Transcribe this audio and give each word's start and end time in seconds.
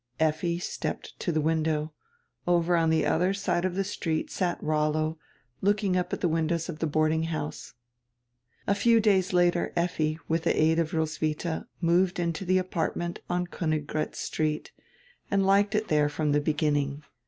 Effi 0.19 0.57
stepped 0.57 1.13
to 1.19 1.31
die 1.31 1.39
window. 1.39 1.93
Over 2.47 2.75
on 2.75 2.89
die 2.89 3.03
odier 3.03 3.35
side 3.37 3.65
of 3.65 3.75
die 3.75 3.83
street 3.83 4.31
sat 4.31 4.57
Rollo, 4.63 5.19
looking 5.61 5.95
up 5.95 6.11
at 6.11 6.21
die 6.21 6.27
windows 6.27 6.67
of 6.69 6.79
die 6.79 6.87
boarding 6.87 7.25
house. 7.27 7.75
A 8.65 8.73
few 8.73 8.99
days 8.99 9.31
later 9.31 9.71
Effi, 9.75 10.17
widi 10.27 10.43
die 10.45 10.51
aid 10.55 10.79
of 10.79 10.93
Roswitha, 10.95 11.67
moved 11.81 12.17
into 12.19 12.47
die 12.47 12.55
apartment 12.55 13.19
on 13.29 13.45
Koniggratz 13.45 14.15
St., 14.17 14.71
and 15.29 15.45
liked 15.45 15.75
it 15.75 15.87
there 15.87 16.09
from 16.09 16.31
die 16.31 16.39
beginning. 16.39 17.03